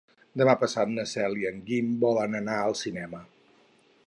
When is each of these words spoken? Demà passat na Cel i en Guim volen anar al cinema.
Demà 0.41 0.53
passat 0.61 0.93
na 0.93 1.05
Cel 1.11 1.37
i 1.43 1.47
en 1.51 1.61
Guim 1.69 1.93
volen 2.07 2.39
anar 2.43 2.57
al 2.63 2.79
cinema. 2.85 3.23